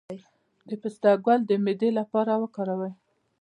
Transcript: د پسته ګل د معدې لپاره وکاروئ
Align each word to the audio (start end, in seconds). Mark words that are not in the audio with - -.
د 0.69 0.71
پسته 0.81 1.11
ګل 1.25 1.39
د 1.47 1.51
معدې 1.63 1.89
لپاره 1.99 2.31
وکاروئ 2.41 2.93